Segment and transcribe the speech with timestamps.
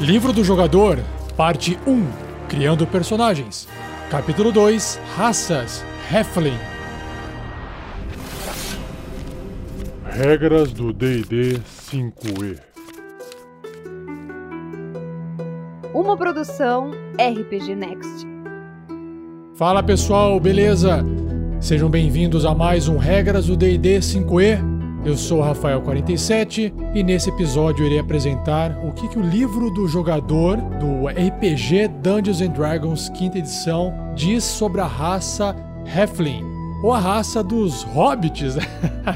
[0.00, 0.98] Livro do Jogador,
[1.36, 2.04] Parte 1
[2.48, 3.68] Criando Personagens.
[4.10, 6.58] Capítulo 2 Raças Heflin.
[10.04, 11.60] Regras do DD
[11.92, 12.58] 5E.
[15.94, 18.26] Uma produção RPG Next.
[19.54, 21.04] Fala pessoal, beleza?
[21.60, 24.73] Sejam bem-vindos a mais um Regras do DD 5E.
[25.04, 30.56] Eu sou Rafael47 e nesse episódio irei apresentar o que, que o livro do jogador
[30.56, 36.42] do RPG Dungeons and Dragons quinta edição diz sobre a raça Heflin,
[36.82, 38.56] ou a raça dos hobbits.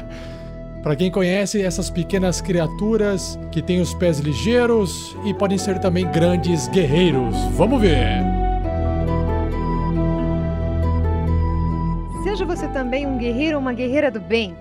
[0.83, 6.05] Para quem conhece essas pequenas criaturas que têm os pés ligeiros e podem ser também
[6.11, 7.35] grandes guerreiros.
[7.57, 8.21] Vamos ver!
[12.23, 14.55] Seja você também um guerreiro ou uma guerreira do bem.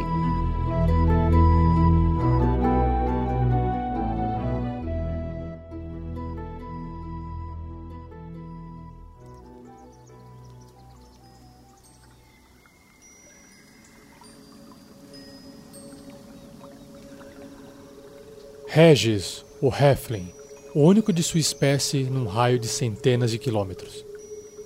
[18.68, 20.34] Regis, o Heflin,
[20.76, 24.04] o único de sua espécie num raio de centenas de quilômetros.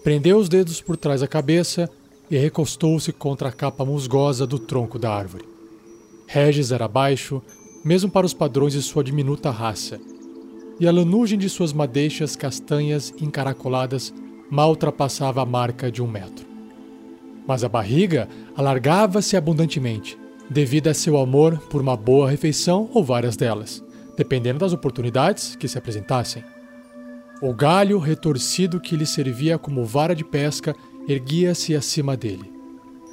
[0.03, 1.89] Prendeu os dedos por trás da cabeça
[2.31, 5.43] e recostou-se contra a capa musgosa do tronco da árvore.
[6.25, 7.41] Regis era baixo,
[7.83, 9.99] mesmo para os padrões de sua diminuta raça,
[10.79, 14.13] e a lanugem de suas madeixas castanhas encaracoladas
[14.49, 16.45] mal ultrapassava a marca de um metro.
[17.45, 20.17] Mas a barriga alargava-se abundantemente,
[20.49, 23.85] devido a seu amor por uma boa refeição ou várias delas
[24.17, 26.43] dependendo das oportunidades que se apresentassem.
[27.39, 30.75] O galho retorcido que lhe servia como vara de pesca
[31.07, 32.51] erguia-se acima dele.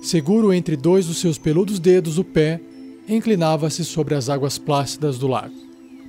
[0.00, 2.61] Seguro entre dois dos seus peludos dedos, o pé
[3.06, 5.55] inclinava-se sobre as águas plácidas do lago,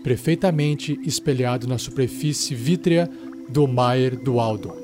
[0.02, 3.10] perfeitamente espelhado na superfície vítrea
[3.50, 4.76] do Maier do Aldo.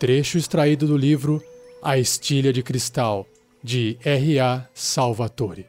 [0.00, 1.42] Trecho extraído do livro
[1.82, 3.26] A Estilha de Cristal,
[3.62, 4.68] de R.A.
[4.74, 5.66] Salvatore.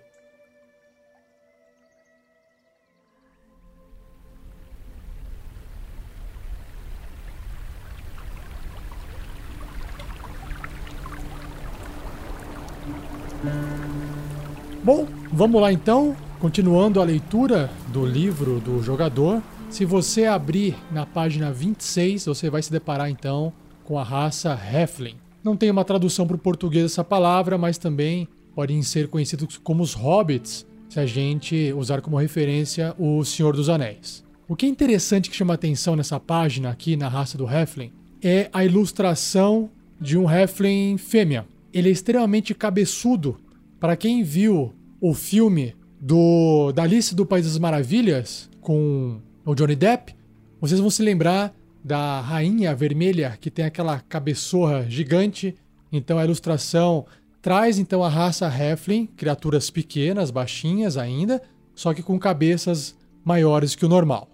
[14.84, 19.42] Bom, vamos lá então, continuando a leitura do livro do jogador.
[19.70, 23.54] Se você abrir na página 26, você vai se deparar então
[23.84, 25.21] com a raça Heflin.
[25.44, 29.82] Não tem uma tradução para o português dessa palavra, mas também podem ser conhecidos como
[29.82, 34.24] os hobbits, se a gente usar como referência o Senhor dos Anéis.
[34.48, 37.92] O que é interessante que chama atenção nessa página aqui na raça do Heflin
[38.22, 39.70] é a ilustração
[40.00, 41.46] de um Heflin fêmea.
[41.74, 43.38] Ele é extremamente cabeçudo.
[43.80, 49.76] Para quem viu o filme do da Alice do País das Maravilhas com o Johnny
[49.76, 50.14] Depp,
[50.60, 55.56] vocês vão se lembrar da rainha vermelha que tem aquela cabeçorra gigante.
[55.92, 57.06] Então a ilustração
[57.42, 61.42] traz então a raça Heflin, criaturas pequenas, baixinhas ainda,
[61.74, 64.30] só que com cabeças maiores que o normal.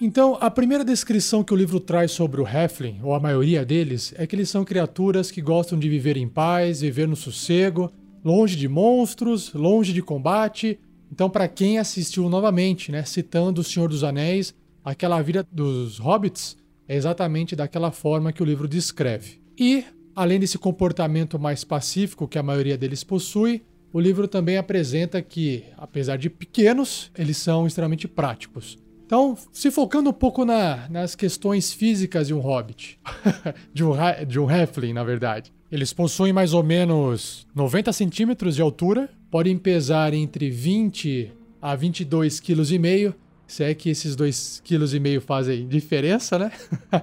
[0.00, 4.12] Então, a primeira descrição que o livro traz sobre o Heflin, ou a maioria deles,
[4.18, 7.90] é que eles são criaturas que gostam de viver em paz, viver no sossego,
[8.22, 10.78] longe de monstros, longe de combate.
[11.10, 16.56] Então, para quem assistiu novamente, né, citando O Senhor dos Anéis, aquela vida dos hobbits
[16.86, 19.40] é exatamente daquela forma que o livro descreve.
[19.58, 19.84] E,
[20.14, 23.62] além desse comportamento mais pacífico que a maioria deles possui,
[23.92, 28.76] o livro também apresenta que, apesar de pequenos, eles são extremamente práticos.
[29.06, 32.98] Então, se focando um pouco na, nas questões físicas de um hobbit,
[33.72, 33.92] de, um,
[34.26, 35.52] de um halfling, na verdade.
[35.70, 42.40] Eles possuem mais ou menos 90 centímetros de altura, podem pesar entre 20 a 22,5
[42.42, 43.14] kg
[43.46, 46.52] se é que esses dois quilos e meio fazem diferença, né?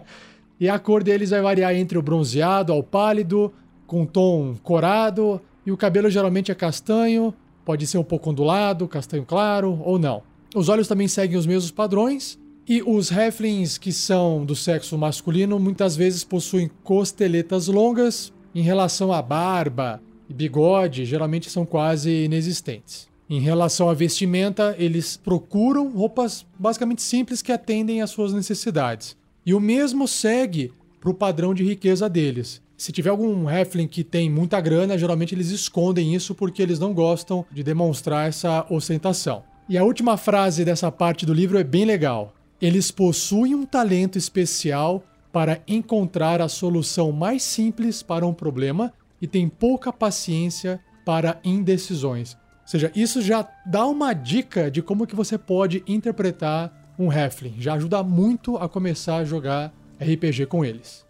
[0.60, 3.54] e a cor deles vai variar entre o bronzeado ao pálido,
[3.86, 7.34] com tom corado, e o cabelo geralmente é castanho,
[7.66, 10.24] pode ser um pouco ondulado, castanho claro ou não.
[10.56, 15.60] Os olhos também seguem os mesmos padrões, e os Heflins que são do sexo masculino
[15.60, 23.11] muitas vezes possuem costeletas longas em relação à barba e bigode, geralmente são quase inexistentes.
[23.32, 29.16] Em relação à vestimenta, eles procuram roupas basicamente simples que atendem às suas necessidades.
[29.46, 32.62] E o mesmo segue para o padrão de riqueza deles.
[32.76, 36.94] Se tiver algum Heflin que tem muita grana, geralmente eles escondem isso porque eles não
[36.94, 39.44] gostam de demonstrar essa ostentação.
[39.70, 42.36] E a última frase dessa parte do livro é bem legal.
[42.62, 48.92] Eles possuem um talento especial para encontrar a solução mais simples para um problema
[49.22, 52.41] e têm pouca paciência para indecisões.
[52.72, 57.56] Seja, isso já dá uma dica de como que você pode interpretar um Halfling.
[57.60, 61.06] Já ajuda muito a começar a jogar RPG com eles.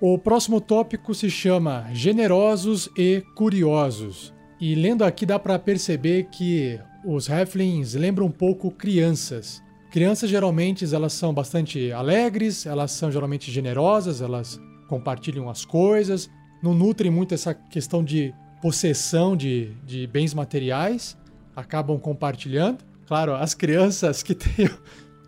[0.00, 4.34] O próximo tópico se chama Generosos e Curiosos.
[4.60, 9.62] E lendo aqui dá para perceber que os Halflings lembram um pouco crianças.
[9.92, 16.28] Crianças geralmente elas são bastante alegres, elas são geralmente generosas, elas compartilham as coisas,
[16.60, 21.18] não nutrem muito essa questão de possessão de, de bens materiais,
[21.54, 22.78] acabam compartilhando.
[23.08, 24.70] Claro, as crianças que têm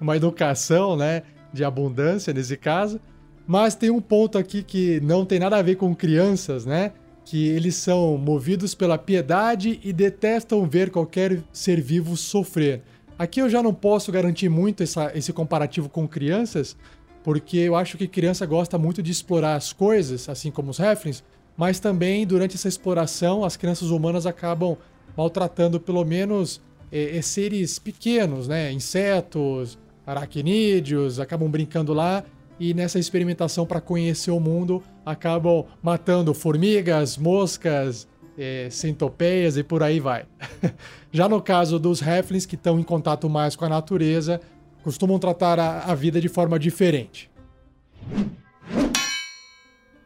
[0.01, 3.01] uma educação né, de abundância nesse caso,
[3.45, 6.93] mas tem um ponto aqui que não tem nada a ver com crianças, né?
[7.25, 12.83] Que eles são movidos pela piedade e detestam ver qualquer ser vivo sofrer.
[13.19, 16.77] Aqui eu já não posso garantir muito essa, esse comparativo com crianças,
[17.23, 21.23] porque eu acho que criança gosta muito de explorar as coisas, assim como os Halflings,
[21.57, 24.77] mas também durante essa exploração as crianças humanas acabam
[25.17, 26.61] maltratando pelo menos
[26.91, 28.71] é, é, seres pequenos, né?
[28.73, 32.25] Insetos, aracnídeos, acabam brincando lá
[32.59, 38.07] e nessa experimentação para conhecer o mundo acabam matando formigas, moscas,
[38.39, 40.25] é, centopeias e por aí vai.
[41.13, 44.41] Já no caso dos Halflings, que estão em contato mais com a natureza,
[44.83, 47.31] costumam tratar a, a vida de forma diferente.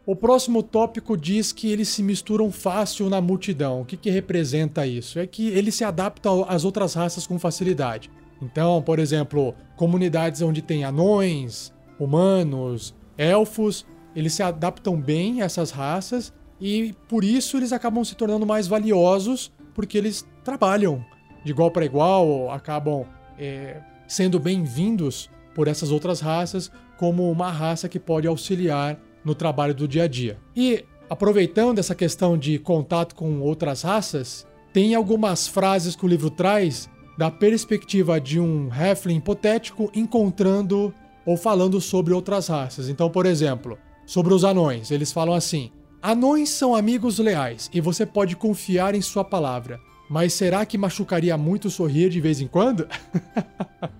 [0.08, 3.82] O próximo tópico diz que eles se misturam fácil na multidão.
[3.82, 5.18] O que, que representa isso?
[5.18, 8.10] É que eles se adaptam às outras raças com facilidade.
[8.40, 13.84] Então, por exemplo, comunidades onde tem anões, humanos, elfos,
[14.16, 18.66] eles se adaptam bem a essas raças e por isso eles acabam se tornando mais
[18.66, 21.04] valiosos porque eles trabalham
[21.44, 23.04] de igual para igual, acabam
[23.38, 28.98] é, sendo bem-vindos por essas outras raças como uma raça que pode auxiliar
[29.28, 30.38] no trabalho do dia a dia.
[30.56, 36.30] E aproveitando essa questão de contato com outras raças, tem algumas frases que o livro
[36.30, 40.92] traz da perspectiva de um Halfling hipotético encontrando
[41.26, 42.88] ou falando sobre outras raças.
[42.88, 45.70] Então, por exemplo, sobre os anões, eles falam assim:
[46.00, 49.80] Anões são amigos leais e você pode confiar em sua palavra.
[50.08, 52.88] Mas será que machucaria muito sorrir de vez em quando?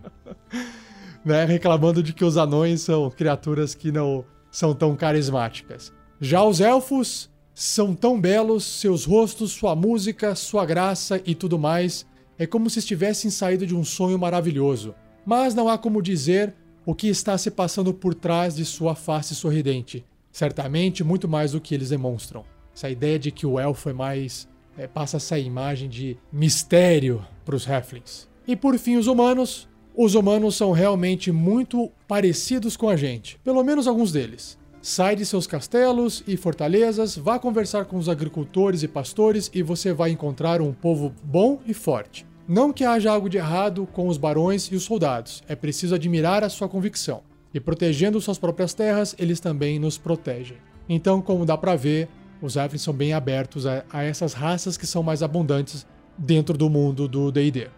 [1.23, 1.45] né?
[1.45, 5.93] Reclamando de que os anões são criaturas que não são tão carismáticas.
[6.21, 12.07] Já os elfos são tão belos, seus rostos, sua música, sua graça e tudo mais.
[12.39, 14.95] É como se estivessem saído de um sonho maravilhoso.
[15.27, 16.55] Mas não há como dizer
[16.87, 20.05] o que está se passando por trás de sua face sorridente.
[20.31, 22.45] Certamente muito mais do que eles demonstram.
[22.75, 24.49] Essa ideia de que o elfo é mais.
[24.77, 28.29] É, passa essa imagem de mistério para os Halflings.
[28.47, 29.69] E por fim, os humanos.
[30.01, 34.57] Os humanos são realmente muito parecidos com a gente, pelo menos alguns deles.
[34.81, 39.93] Sai de seus castelos e fortalezas, vá conversar com os agricultores e pastores e você
[39.93, 42.25] vai encontrar um povo bom e forte.
[42.47, 46.45] Não que haja algo de errado com os barões e os soldados, é preciso admirar
[46.45, 47.25] a sua convicção.
[47.53, 50.59] E protegendo suas próprias terras, eles também nos protegem.
[50.89, 52.09] Então, como dá para ver,
[52.41, 55.85] os Halflings são bem abertos a, a essas raças que são mais abundantes
[56.17, 57.69] dentro do mundo do D&D.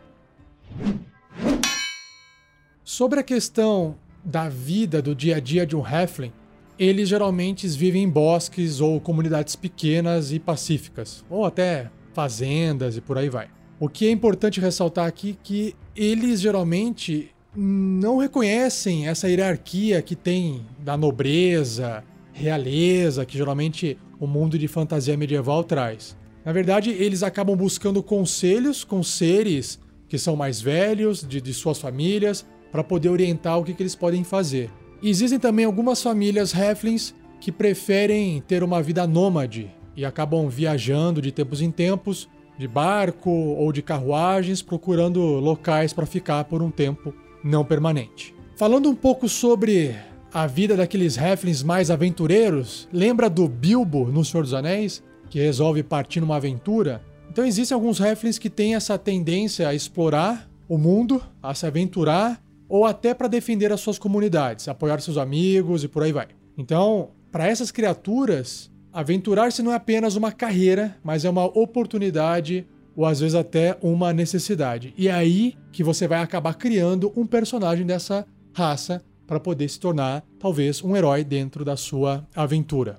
[2.92, 3.94] Sobre a questão
[4.24, 6.32] da vida do dia a dia de um Halfling,
[6.76, 13.16] eles geralmente vivem em bosques ou comunidades pequenas e pacíficas, ou até fazendas e por
[13.16, 13.46] aí vai.
[13.78, 20.16] O que é importante ressaltar aqui é que eles geralmente não reconhecem essa hierarquia que
[20.16, 26.16] tem da nobreza, realeza, que geralmente o mundo de fantasia medieval traz.
[26.44, 29.78] Na verdade, eles acabam buscando conselhos com seres
[30.08, 33.94] que são mais velhos, de, de suas famílias, para poder orientar o que, que, eles
[33.94, 34.70] podem fazer.
[35.02, 41.32] Existem também algumas famílias Halflings que preferem ter uma vida nômade e acabam viajando de
[41.32, 42.28] tempos em tempos
[42.60, 48.34] de barco ou de carruagens, procurando locais para ficar por um tempo não permanente.
[48.54, 49.96] Falando um pouco sobre
[50.30, 55.82] a vida daqueles Halflings mais aventureiros, lembra do Bilbo no Senhor dos Anéis, que resolve
[55.82, 57.02] partir numa aventura?
[57.30, 62.42] Então existem alguns Halflings que têm essa tendência a explorar o mundo, a se aventurar,
[62.70, 66.28] ou até para defender as suas comunidades, apoiar seus amigos e por aí vai.
[66.56, 73.06] Então, para essas criaturas, Aventurar-se não é apenas uma carreira, mas é uma oportunidade ou
[73.06, 74.92] às vezes até uma necessidade.
[74.98, 79.78] E é aí que você vai acabar criando um personagem dessa raça para poder se
[79.78, 82.98] tornar talvez um herói dentro da sua aventura.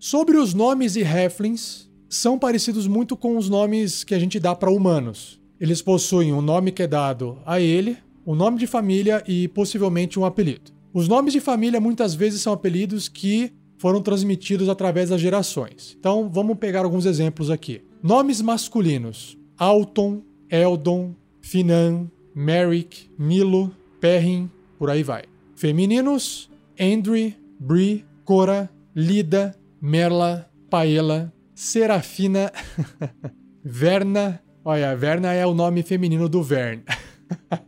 [0.00, 4.54] Sobre os nomes e halflings, são parecidos muito com os nomes que a gente dá
[4.54, 5.40] para humanos.
[5.60, 7.96] Eles possuem um nome que é dado a ele,
[8.26, 10.72] um nome de família e possivelmente um apelido.
[10.92, 15.96] Os nomes de família muitas vezes são apelidos que foram transmitidos através das gerações.
[15.98, 17.82] Então vamos pegar alguns exemplos aqui.
[18.02, 25.24] Nomes masculinos: Alton, Eldon, Finan, Merrick, Milo, Perrin, por aí vai.
[25.54, 32.52] Femininos: Andrew, Brie, Cora, Lida, Merla, Paela, Serafina,
[33.62, 34.45] Verna.
[34.68, 36.82] Olha, Verna é o nome feminino do Vern.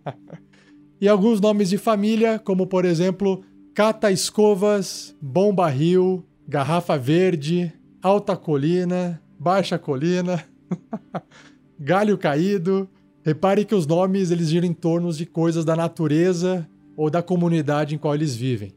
[1.01, 8.37] e alguns nomes de família, como por exemplo Cata Escovas, Bom Barril, Garrafa Verde, Alta
[8.37, 10.45] Colina, Baixa Colina,
[11.79, 12.89] Galho Caído.
[13.25, 17.95] Repare que os nomes eles giram em torno de coisas da natureza ou da comunidade
[17.95, 18.73] em qual eles vivem.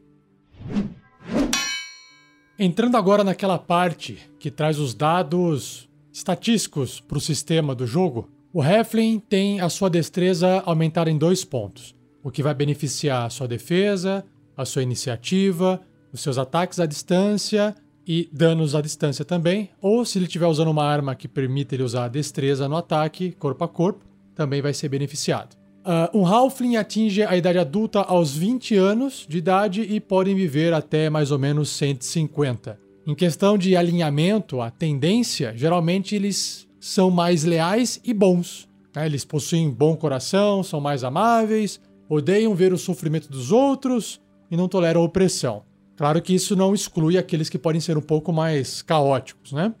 [2.56, 8.62] Entrando agora naquela parte que traz os dados estatísticos para o sistema do jogo, o
[8.62, 13.48] Heflin tem a sua destreza aumentar em dois pontos, o que vai beneficiar a sua
[13.48, 14.24] defesa,
[14.56, 15.80] a sua iniciativa,
[16.12, 17.74] os seus ataques à distância
[18.06, 21.82] e danos à distância também, ou se ele estiver usando uma arma que permita ele
[21.82, 24.04] usar a destreza no ataque, corpo a corpo,
[24.34, 25.56] também vai ser beneficiado.
[25.84, 30.72] Uh, um Halfling atinge a idade adulta aos 20 anos de idade e podem viver
[30.72, 32.78] até mais ou menos 150.
[33.04, 38.68] Em questão de alinhamento, a tendência, geralmente eles são mais leais e bons.
[38.94, 39.06] Né?
[39.06, 44.68] Eles possuem bom coração, são mais amáveis, odeiam ver o sofrimento dos outros e não
[44.68, 45.64] toleram opressão.
[45.96, 49.74] Claro que isso não exclui aqueles que podem ser um pouco mais caóticos, né?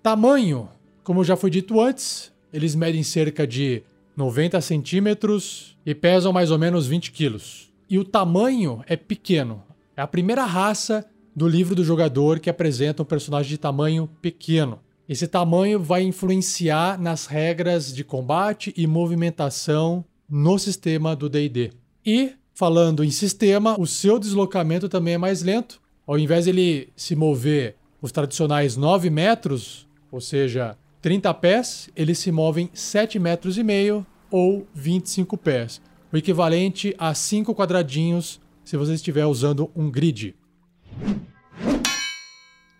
[0.00, 0.68] Tamanho,
[1.02, 3.82] como já foi dito antes, eles medem cerca de
[4.16, 7.72] 90 centímetros e pesam mais ou menos 20 quilos.
[7.90, 9.62] E o tamanho é pequeno.
[9.96, 11.04] É a primeira raça
[11.38, 14.80] do livro do jogador que apresenta um personagem de tamanho pequeno.
[15.08, 21.70] Esse tamanho vai influenciar nas regras de combate e movimentação no sistema do DD.
[22.04, 25.80] E, falando em sistema, o seu deslocamento também é mais lento.
[26.04, 32.18] Ao invés de ele se mover os tradicionais 9 metros, ou seja, 30 pés, eles
[32.18, 35.80] se movem 7 metros e meio ou 25 pés,
[36.12, 40.34] o equivalente a 5 quadradinhos se você estiver usando um grid.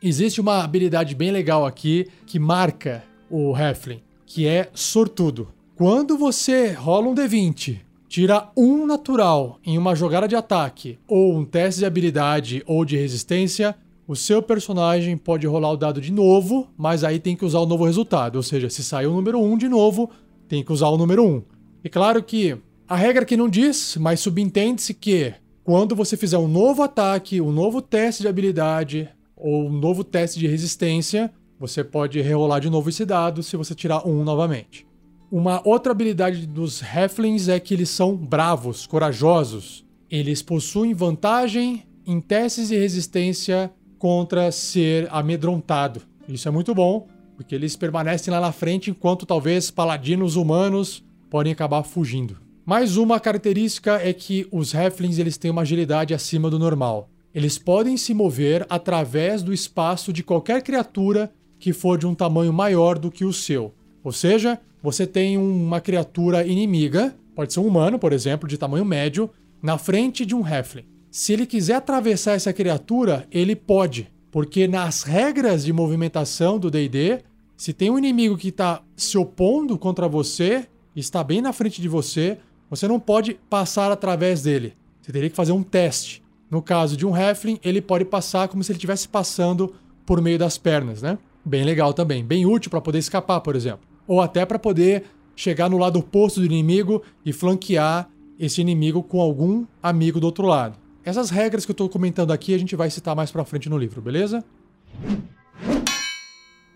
[0.00, 5.48] Existe uma habilidade bem legal aqui que marca o Heflin, que é sortudo.
[5.74, 11.44] Quando você rola um D20, tira um natural em uma jogada de ataque, ou um
[11.44, 13.74] teste de habilidade ou de resistência,
[14.06, 17.66] o seu personagem pode rolar o dado de novo, mas aí tem que usar o
[17.66, 18.36] novo resultado.
[18.36, 20.08] Ou seja, se saiu o número 1 de novo,
[20.46, 21.42] tem que usar o número 1.
[21.82, 26.48] E claro que a regra aqui não diz, mas subentende-se que quando você fizer um
[26.48, 29.08] novo ataque, um novo teste de habilidade
[29.40, 33.74] ou um novo teste de resistência, você pode rerolar de novo esse dado se você
[33.74, 34.86] tirar um novamente.
[35.30, 39.84] Uma outra habilidade dos Heflings é que eles são bravos, corajosos.
[40.10, 46.00] Eles possuem vantagem em testes de resistência contra ser amedrontado.
[46.28, 51.52] Isso é muito bom, porque eles permanecem lá na frente enquanto talvez paladinos humanos podem
[51.52, 52.38] acabar fugindo.
[52.64, 57.10] Mais uma característica é que os Heflings eles têm uma agilidade acima do normal.
[57.34, 62.52] Eles podem se mover através do espaço de qualquer criatura que for de um tamanho
[62.52, 63.74] maior do que o seu.
[64.02, 68.84] Ou seja, você tem uma criatura inimiga, pode ser um humano, por exemplo, de tamanho
[68.84, 69.28] médio,
[69.60, 70.86] na frente de um Hefling.
[71.10, 77.20] Se ele quiser atravessar essa criatura, ele pode, porque nas regras de movimentação do DD,
[77.56, 81.88] se tem um inimigo que está se opondo contra você, está bem na frente de
[81.88, 82.38] você,
[82.70, 84.74] você não pode passar através dele.
[85.00, 86.22] Você teria que fazer um teste.
[86.50, 89.74] No caso de um Heflin, ele pode passar como se ele estivesse passando
[90.06, 91.18] por meio das pernas, né?
[91.44, 93.80] Bem legal também, bem útil para poder escapar, por exemplo.
[94.06, 95.04] Ou até para poder
[95.36, 100.46] chegar no lado oposto do inimigo e flanquear esse inimigo com algum amigo do outro
[100.46, 100.78] lado.
[101.04, 103.78] Essas regras que eu estou comentando aqui a gente vai citar mais para frente no
[103.78, 104.44] livro, beleza?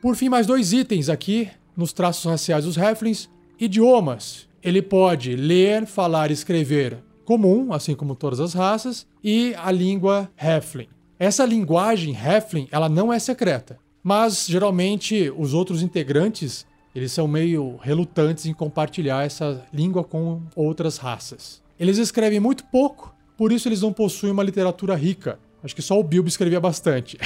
[0.01, 3.31] Por fim, mais dois itens aqui nos traços raciais dos Heflins.
[3.59, 4.49] Idiomas.
[4.63, 10.31] Ele pode ler, falar e escrever comum, assim como todas as raças, e a língua
[10.37, 10.89] Heflin.
[11.19, 17.77] Essa linguagem Heflin, ela não é secreta, mas geralmente os outros integrantes, eles são meio
[17.83, 21.63] relutantes em compartilhar essa língua com outras raças.
[21.79, 23.13] Eles escrevem muito pouco
[23.43, 25.37] por isso eles não possuem uma literatura rica.
[25.65, 27.19] Acho que só o Bilbo escrevia bastante.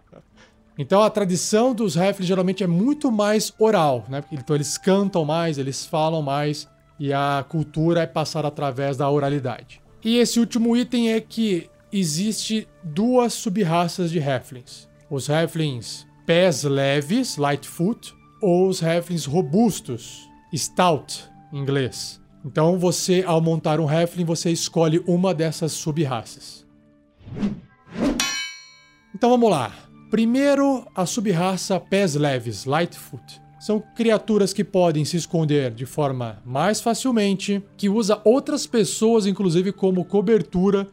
[0.78, 4.24] então a tradição dos Heflins geralmente é muito mais oral, né?
[4.32, 6.66] Então eles cantam mais, eles falam mais
[6.98, 9.80] e a cultura é passada através da oralidade.
[10.04, 14.88] E esse último item é que existe duas subraças de Heflins.
[15.10, 22.20] Os Heflins pés leves, Lightfoot, ou os Heflins robustos, Stout, em inglês.
[22.44, 26.66] Então você, ao montar um Halfling, você escolhe uma dessas sub-raças.
[29.14, 29.72] Então vamos lá.
[30.10, 33.40] Primeiro, a sub-raça Pés Leves, Lightfoot.
[33.64, 39.72] São criaturas que podem se esconder de forma mais facilmente, que usa outras pessoas, inclusive,
[39.72, 40.86] como cobertura.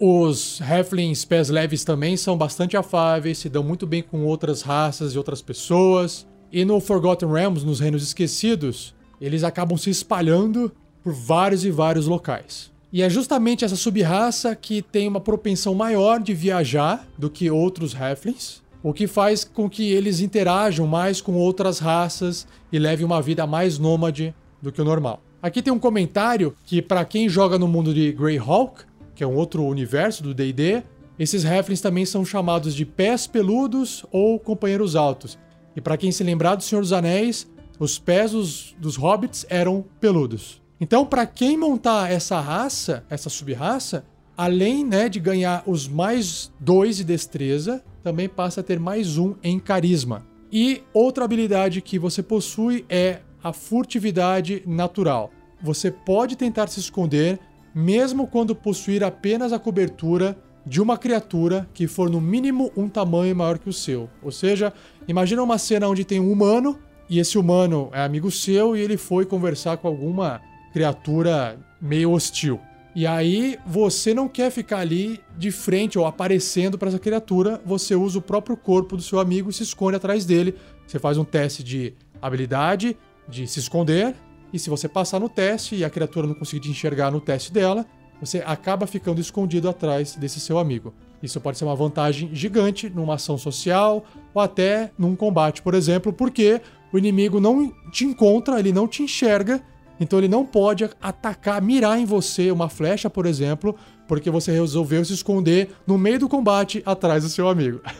[0.00, 5.14] Os Halflings Pés Leves também são bastante afáveis, se dão muito bem com outras raças
[5.14, 6.26] e outras pessoas.
[6.50, 10.72] E no Forgotten Realms, nos Reinos Esquecidos, eles acabam se espalhando
[11.04, 12.72] por vários e vários locais.
[12.92, 17.94] E é justamente essa subraça que tem uma propensão maior de viajar do que outros
[17.94, 23.20] Halflings, o que faz com que eles interajam mais com outras raças e levem uma
[23.20, 25.22] vida mais nômade do que o normal.
[25.42, 28.82] Aqui tem um comentário que para quem joga no mundo de Greyhawk,
[29.14, 30.82] que é um outro universo do D&D,
[31.18, 35.38] esses Halflings também são chamados de pés peludos ou companheiros altos.
[35.74, 39.84] E para quem se lembrar do Senhor dos Anéis, os pés dos, dos hobbits eram
[40.00, 40.62] peludos.
[40.80, 44.04] Então, para quem montar essa raça, essa sub-raça,
[44.36, 49.34] além né, de ganhar os mais dois de destreza, também passa a ter mais um
[49.42, 50.26] em carisma.
[50.50, 55.30] E outra habilidade que você possui é a furtividade natural.
[55.62, 57.38] Você pode tentar se esconder
[57.74, 63.34] mesmo quando possuir apenas a cobertura de uma criatura que for no mínimo um tamanho
[63.34, 64.08] maior que o seu.
[64.22, 64.72] Ou seja,
[65.06, 66.78] imagina uma cena onde tem um humano
[67.08, 70.40] e esse humano é amigo seu e ele foi conversar com alguma
[70.72, 72.60] criatura meio hostil.
[72.94, 77.94] E aí você não quer ficar ali de frente ou aparecendo para essa criatura, você
[77.94, 80.54] usa o próprio corpo do seu amigo e se esconde atrás dele.
[80.86, 82.96] Você faz um teste de habilidade,
[83.28, 84.14] de se esconder,
[84.52, 87.52] e se você passar no teste e a criatura não conseguir te enxergar no teste
[87.52, 87.86] dela,
[88.20, 90.92] você acaba ficando escondido atrás desse seu amigo.
[91.22, 94.04] Isso pode ser uma vantagem gigante numa ação social
[94.34, 96.60] ou até num combate, por exemplo, porque
[96.92, 99.62] o inimigo não te encontra, ele não te enxerga
[100.00, 103.74] então ele não pode atacar, mirar em você uma flecha, por exemplo,
[104.06, 107.80] porque você resolveu se esconder no meio do combate atrás do seu amigo.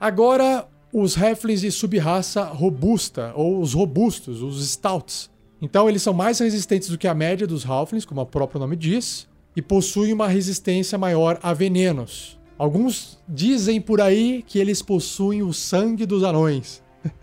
[0.00, 5.30] Agora, os Halflings de subraça robusta, ou os robustos, os Stouts.
[5.60, 8.76] Então eles são mais resistentes do que a média dos Halflings, como o próprio nome
[8.76, 12.38] diz, e possuem uma resistência maior a venenos.
[12.56, 16.82] Alguns dizem por aí que eles possuem o sangue dos anões.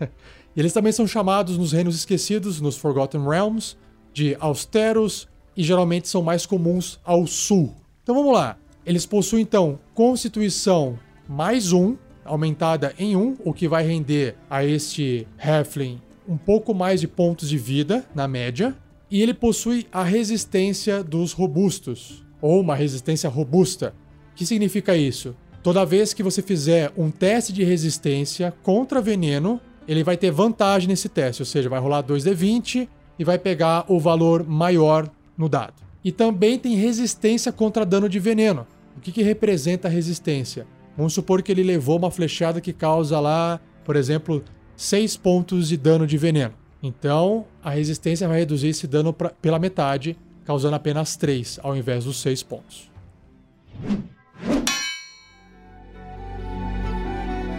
[0.60, 3.76] eles também são chamados nos Reinos Esquecidos, nos Forgotten Realms,
[4.12, 7.74] de austeros e geralmente são mais comuns ao sul.
[8.02, 8.56] Então vamos lá.
[8.84, 15.26] Eles possuem então Constituição mais um, aumentada em um, o que vai render a este
[15.38, 18.76] Halfling um pouco mais de pontos de vida na média.
[19.10, 23.94] E ele possui a resistência dos robustos, ou uma resistência robusta.
[24.32, 25.36] O que significa isso?
[25.62, 30.88] Toda vez que você fizer um teste de resistência contra veneno, ele vai ter vantagem
[30.88, 35.74] nesse teste, ou seja, vai rolar 2d20 e vai pegar o valor maior no dado.
[36.04, 38.66] E também tem resistência contra dano de veneno.
[38.96, 40.66] O que, que representa a resistência?
[40.96, 44.42] Vamos supor que ele levou uma flechada que causa lá, por exemplo,
[44.76, 46.54] 6 pontos de dano de veneno.
[46.82, 52.04] Então, a resistência vai reduzir esse dano pra, pela metade, causando apenas 3 ao invés
[52.04, 52.90] dos 6 pontos.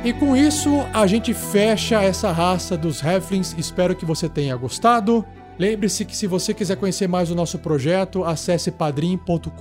[0.07, 3.53] E com isso, a gente fecha essa raça dos Halflings.
[3.57, 5.25] Espero que você tenha gostado.
[5.59, 9.51] Lembre-se que se você quiser conhecer mais o nosso projeto, acesse padrim.com.br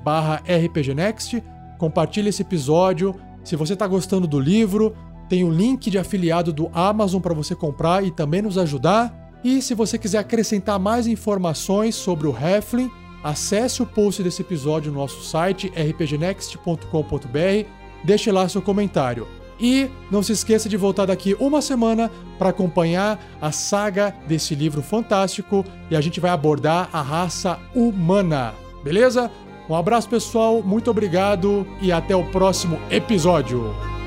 [0.00, 1.42] barra rpgnext,
[1.76, 3.16] compartilhe esse episódio.
[3.42, 4.94] Se você está gostando do livro,
[5.28, 9.12] tem o link de afiliado do Amazon para você comprar e também nos ajudar.
[9.42, 12.92] E se você quiser acrescentar mais informações sobre o Halfling,
[13.24, 17.68] acesse o post desse episódio no nosso site rpgnext.com.br,
[18.04, 19.37] deixe lá seu comentário.
[19.60, 24.82] E não se esqueça de voltar daqui uma semana para acompanhar a saga desse livro
[24.82, 29.30] fantástico e a gente vai abordar a raça humana, beleza?
[29.68, 33.97] Um abraço pessoal, muito obrigado e até o próximo episódio.